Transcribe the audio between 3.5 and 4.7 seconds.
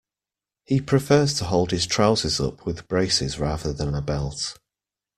than a belt